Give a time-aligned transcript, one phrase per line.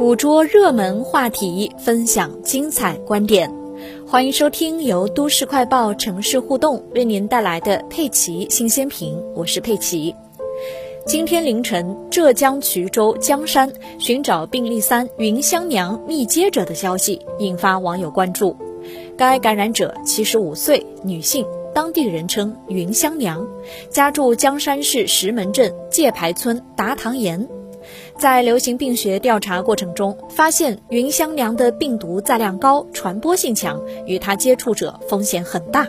[0.00, 3.52] 捕捉热门话题，分享精彩观点。
[4.08, 10.14] 欢迎收听由都市快报城市互动为您带来的佩奇新鲜评，我是佩奇。
[11.04, 18.56] 今天凌晨，浙江衢州江山寻找病例三云香娘密接者的消息引发网友关注。
[19.18, 21.44] 该感染者七十五岁，女性，
[21.74, 23.46] 当地人称云香娘，
[23.90, 27.46] 家住江山市石门镇界牌村达塘岩。
[28.20, 35.88] 在流行病学调查过程中，发现云香娘的病毒载量高、传播性强，与她接触者风险很大。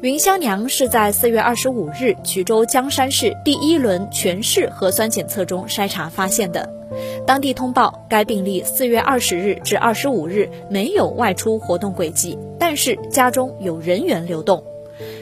[0.00, 6.72] 云香娘是在四月二十五日衢州江山市第一轮全市核酸检测中筛查发现的。
[7.26, 14.62] 当地通报，该病例四月二十日至二十五日没有外出活动轨迹，但是家中有人员流动。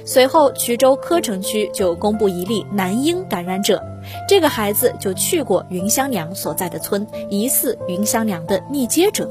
[0.05, 3.83] 随后，衢州柯城区就公布一例男婴感染者，
[4.29, 9.31] 这个孩子就去过云香娘所在的村，疑似云香娘的密接者。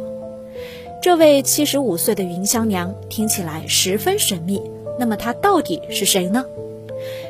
[1.01, 4.61] 这位七十五岁的云香娘听起来十分神秘，
[4.99, 6.45] 那么她到底是谁呢？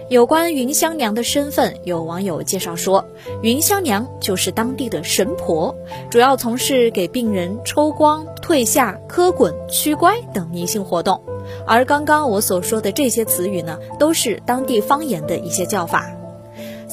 [0.09, 3.05] 有关云香娘的身份，有网友介绍说，
[3.41, 5.73] 云香娘就是当地的神婆，
[6.09, 11.21] 主要从事给病人抽光、退下、磕滚、驱乖等迷信活动。
[11.65, 16.11] 而刚刚我所说的这些词语呢，都是当地方言的一些叫法。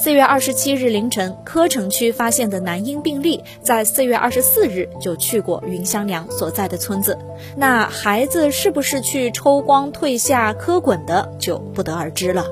[0.00, 7.18] 四月二十七日凌晨，柯城区发现的男婴病例，在四月二十四日就去过云香娘所在的村子。
[7.56, 12.46] 那孩子是不是去抽光、退下、磕滚的，就不得而知了。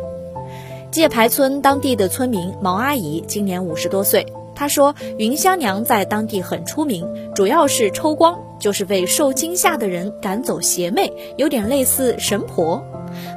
[0.91, 8.41] 界牌村当地的村民毛阿姨今年五十多岁，她说云香娘在当地很出名，主要是抽光。
[8.59, 12.83] 就是为受惊吓的人赶走邪魅，有点类似神婆。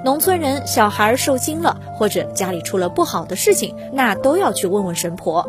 [0.03, 5.47] 农村人小孩受惊了，或者家里出了不好的事情，那都要去问问神婆。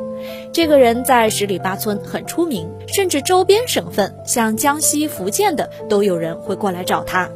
[0.52, 7.28] 这个人在十里八村很出名，甚至周边省份像江西、福建的都有人会过来找他。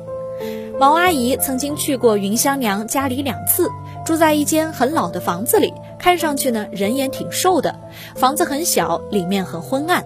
[0.78, 3.68] 毛阿姨曾经去过云香娘家里两次，
[4.04, 7.76] 住在一间很老的房子里，看上去呢人也挺瘦的，
[8.16, 10.04] 房子很小，里面很昏暗。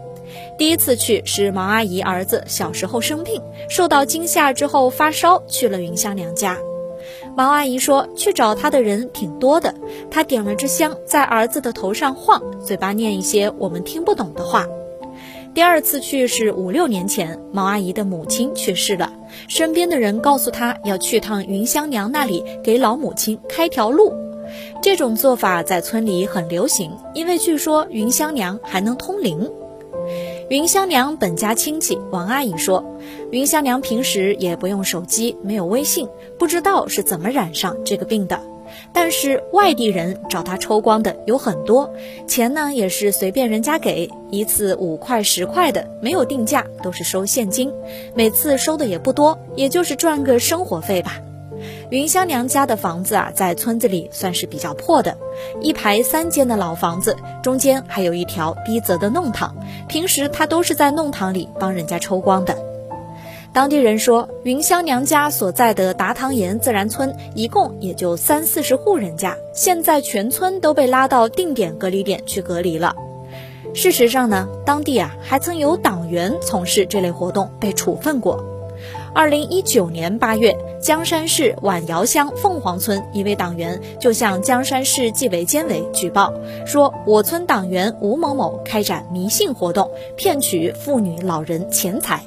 [0.59, 6.59] 第一次去是毛阿姨儿子小时候生病，受到惊吓之后发烧，去了云香娘家。
[7.39, 9.73] 毛阿姨说，去找她的人挺多的，
[10.11, 14.67] 她点了支香，在儿子的头上晃，嘴巴念一些我们听不懂的话。
[15.55, 19.13] 第二次去是五六年前，毛阿姨的母亲去世了，
[19.47, 24.13] 身边的人告诉她要去趟云香娘那里给老母亲开条路。
[24.83, 29.49] 这种做法在村里很流行，因为据说云香娘还能通灵。
[30.49, 32.83] 云香娘本家亲戚王阿姨说，
[33.31, 38.41] 云香娘平时也不用手机，没有微信，不知道是怎么染上这个病的。
[38.91, 41.93] 但是外地人找她抽光的有很多，
[42.27, 47.71] 钱呢也是随便人家给，一次五块十块的，没有定价，都是收现金，
[48.15, 51.21] 每次收的也不多，也就是赚个生活费吧。
[51.91, 55.17] 云香娘家的房子啊，在村子里算是比较破的，
[55.63, 59.57] 一排三间的老房子，中间还有一条逼仄的弄堂。
[59.89, 62.55] 平时她都是在弄堂里帮人家抽光的。
[63.55, 72.95] 当地人说，云香娘家所在的达塘岩自然村一共也就三四十户人家，现在全村都被拉到定点隔离点去隔离了。
[73.73, 78.58] 事实上呢，当地啊还曾有党员从事这类活动被处分过。
[79.15, 80.57] 二零一九年八月。
[80.81, 86.33] 江山市宛窑乡凤凰村一位党员就向江山市纪委监委举报
[86.65, 92.23] 说，我村党员吴某某开展迷信活动，骗取妇女老人钱财。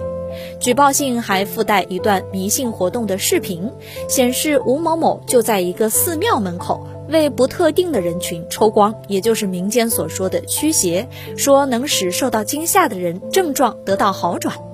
[0.59, 3.71] 举报信还附带一段迷信活动的视频，
[4.09, 14.70] 显示吴某某就在一个寺庙门口为不特定的人群抽光，也就是民间所说的驱邪，说能使受到惊吓的人症状得到好转。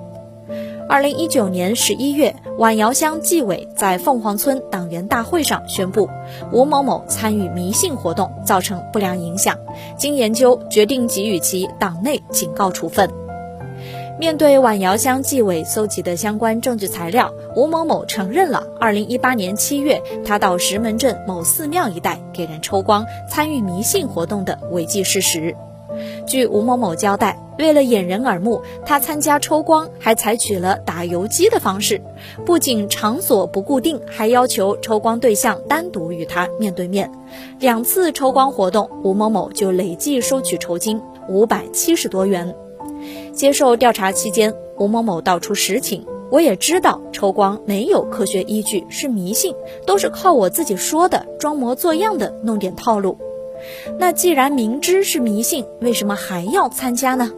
[0.89, 6.09] 二零一九年十一月，宛窑乡纪委在凤凰村党员大会上宣布，
[6.53, 9.57] 吴某某参与迷信活动，造成不良影响。
[9.97, 13.09] 经研究，决定给予其党内警告处分。
[14.17, 25.53] 面对宛窑乡纪委搜集的相关证据材料，吴某某承认了二零一八年七月他到石门镇某寺庙一带给人抽光、参与迷信活动的违纪事实。
[26.25, 32.01] 据吴某某交代，为了掩人耳目，他参加抽光还采取了打游击的方式，
[32.45, 37.11] 不仅场所不固定，还要求抽光对象单独与他面对面。
[37.59, 42.55] 两次抽光活动，吴某某就累计收取酬金五百七十多元。
[43.33, 49.53] 接受调查期间，吴某某道出实情：“我也知道抽光没有科学依据，是迷信，
[49.85, 53.17] 都是靠我自己说的，装模作样的弄点套路。”
[53.99, 57.31] 那既然明知是迷信，为什么还要参加呢？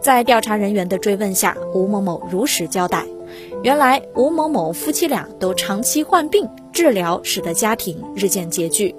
[0.00, 3.06] 在调查人员的追问下，吴某某如实交代，
[3.62, 8.94] 原来吴某某夫妻俩都长期患病，治疗使得家庭日渐拮据。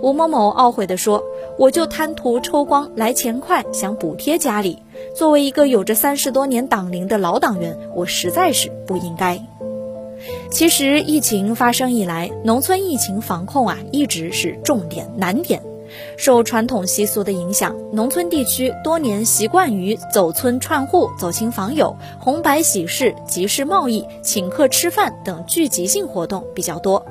[0.00, 1.20] 吴某某懊悔地说
[1.58, 4.78] ：“我就贪图抽光来钱快，想补贴家里。
[5.16, 9.44] 作为一个有着三十多年党龄的老党员，我实在是不应该。”
[10.48, 15.60] 其实，疫情发生以来，农村疫情防控啊，一直是重点难点。
[16.16, 27.04] 受传统习俗的影响，农村地区多年习惯于走村串户、走亲访友、红白喜事、集市贸易、请客吃饭等聚集性活动比较多。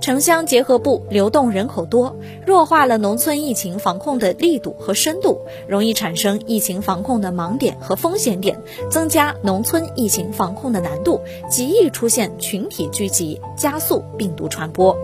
[0.00, 8.60] 城乡结合部流动人口多，弱化了农村疫情防控的力度和深度，容易产生疫情防控的盲点和风险点，
[8.90, 14.96] 增加农村疫情防控的难度，极易出现群体聚集，加速病毒传播。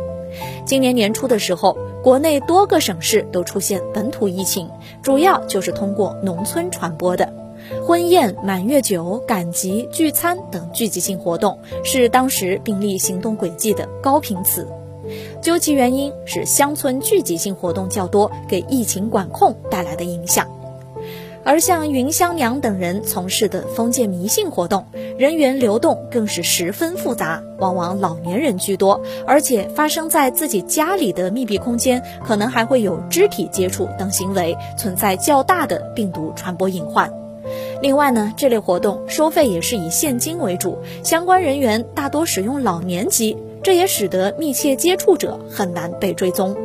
[0.67, 4.71] 今年年初的时候，国内多个省市都出现本土疫情，
[5.03, 7.35] 主要就是通过农村传播的。
[7.85, 14.69] 婚宴、满月酒、赶集、聚餐等聚集性活动是当时病例行动轨迹的高频词。
[15.43, 20.49] 究其原因，是乡村聚集性活动较多，给疫情管控带来的影响。
[21.47, 24.85] 而像云香娘等人从事的封建迷信活动，
[25.17, 37.09] 人员流动更是十分复杂，往往老年人居多，而且发生在自己家里的密闭空间，可能还会有肢体接触等行为，存在较大的病毒传播隐患。
[37.81, 46.57] 另外呢，这类活动收费也是以现金为主，相关人员大多使用老年机，这也使得密切接触者很难被追踪。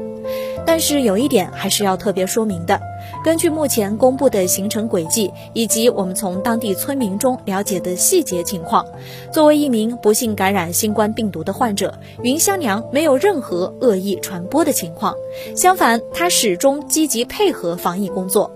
[0.65, 2.81] 但是有一点还是要特别说明的，
[3.23, 8.85] 根据目前公布的行程轨迹以及我们从当地村民中了解的细节情况，
[9.31, 15.15] 作为一名不幸感染新冠病毒的患者，云香娘没有任何恶意传播的情况，
[15.55, 18.51] 相反，她始终积极配合防疫工作。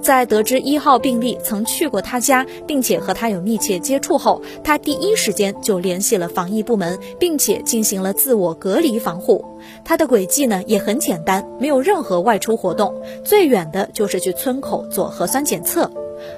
[0.00, 9.44] 在得知一号病例曾去过他家，并且和他有密切接触后，他第一时间就联系了防疫部门，并且进行了自我隔离防护。
[9.84, 12.94] 他的轨迹呢也很简单，没有任何外出活动，
[13.24, 15.90] 最远的就是去村口做核酸检测。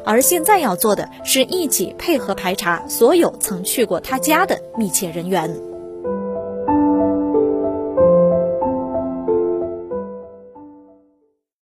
[0.05, 5.69] 而现在要做的是一起配合排查所有曾去过他家的密切人员。